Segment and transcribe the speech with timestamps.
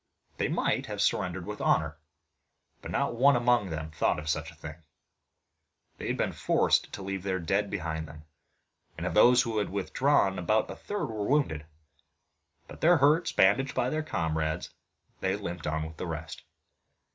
[0.37, 1.99] They might have surrendered with honor,
[2.81, 4.81] but not one among them thought of such a thing.
[5.99, 8.23] They had been forced to leave their dead behind them,
[8.97, 11.67] and of those who had withdrawn about a third were wounded.
[12.67, 14.71] But, their hurts bandaged by their comrades,
[15.19, 16.41] they limped on with the rest.